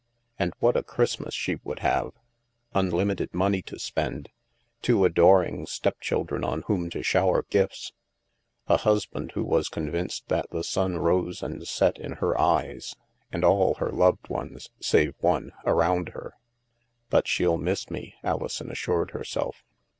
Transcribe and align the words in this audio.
And 0.39 0.53
what 0.57 0.75
a 0.75 0.81
Christmas 0.81 1.35
she 1.35 1.59
would 1.63 1.81
have! 1.81 2.13
Unlimited 2.73 3.35
money 3.35 3.61
to 3.61 3.77
spend, 3.77 4.29
two 4.81 5.05
adoring 5.05 5.67
step 5.67 5.99
children 5.99 6.43
on 6.43 6.63
whom 6.63 6.89
to 6.89 7.03
shower 7.03 7.43
gifts, 7.51 7.91
a 8.67 8.77
husband 8.77 9.33
who 9.33 9.43
was 9.43 9.69
convinced 9.69 10.27
that 10.29 10.49
the 10.49 10.63
sun 10.63 10.97
rose 10.97 11.43
and 11.43 11.67
set 11.67 11.99
in 11.99 12.13
her 12.13 12.35
eyes, 12.41 12.95
and 13.31 13.45
all 13.45 13.75
her 13.75 13.91
loved 13.91 14.27
ones, 14.27 14.71
save 14.79 15.13
one, 15.19 15.51
around 15.67 16.09
her." 16.13 16.33
But 17.11 17.27
she'll 17.27 17.57
miss 17.59 17.91
me," 17.91 18.15
Alison 18.23 18.71
assured 18.71 19.11
herself. 19.11 19.63